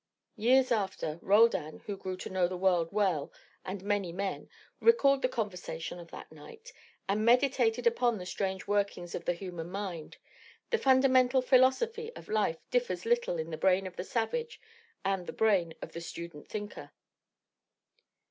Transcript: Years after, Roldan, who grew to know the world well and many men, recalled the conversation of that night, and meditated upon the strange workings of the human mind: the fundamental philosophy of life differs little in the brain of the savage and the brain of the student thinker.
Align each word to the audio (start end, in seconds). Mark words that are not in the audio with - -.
Years 0.35 0.71
after, 0.71 1.19
Roldan, 1.21 1.81
who 1.85 1.95
grew 1.95 2.17
to 2.17 2.29
know 2.31 2.47
the 2.47 2.57
world 2.57 2.91
well 2.91 3.31
and 3.63 3.83
many 3.83 4.11
men, 4.11 4.49
recalled 4.79 5.21
the 5.21 5.29
conversation 5.29 5.99
of 5.99 6.09
that 6.09 6.31
night, 6.31 6.73
and 7.07 7.23
meditated 7.23 7.85
upon 7.85 8.17
the 8.17 8.25
strange 8.25 8.65
workings 8.65 9.13
of 9.13 9.25
the 9.25 9.33
human 9.35 9.69
mind: 9.69 10.17
the 10.71 10.79
fundamental 10.79 11.43
philosophy 11.43 12.11
of 12.15 12.29
life 12.29 12.57
differs 12.71 13.05
little 13.05 13.37
in 13.37 13.51
the 13.51 13.57
brain 13.59 13.85
of 13.85 13.95
the 13.95 14.03
savage 14.03 14.59
and 15.05 15.27
the 15.27 15.33
brain 15.33 15.75
of 15.83 15.91
the 15.91 16.01
student 16.01 16.47
thinker. 16.49 16.89